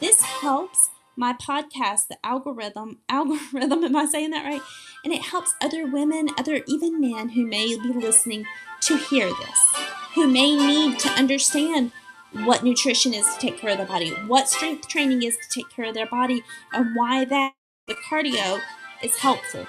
[0.00, 4.62] This helps my podcast, the algorithm, algorithm, am I saying that right?
[5.04, 8.46] And it helps other women, other even men who may be listening
[8.82, 9.74] to hear this,
[10.14, 11.92] who may need to understand
[12.32, 15.70] what nutrition is to take care of the body, what strength training is to take
[15.70, 17.52] care of their body, and why that
[17.86, 18.60] the cardio
[19.02, 19.66] is helpful.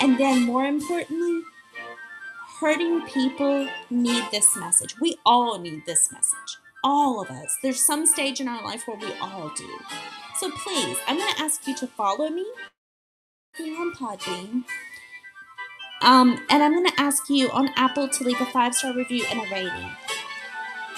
[0.00, 1.42] And then more importantly,
[2.62, 4.94] hurting people need this message.
[5.00, 6.58] We all need this message.
[6.84, 7.58] All of us.
[7.60, 9.68] There's some stage in our life where we all do.
[10.38, 12.46] So please, I'm going to ask you to follow me
[13.60, 14.62] on Podbean.
[16.02, 19.24] Um, and I'm going to ask you on Apple to leave a five star review
[19.28, 19.90] and a rating.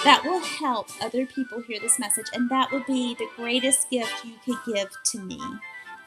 [0.04, 4.12] That will help other people hear this message, and that would be the greatest gift
[4.22, 5.40] you could give to me.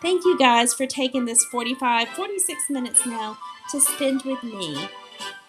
[0.03, 3.39] Thank you guys for taking this 45, 46 minutes now
[3.71, 4.87] to spend with me.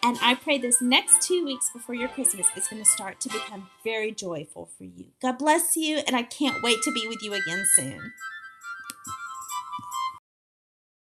[0.02, 3.28] And I pray this next two weeks before your Christmas is going to start to
[3.28, 5.06] become very joyful for you.
[5.20, 8.12] God bless you, and I can't wait to be with you again soon.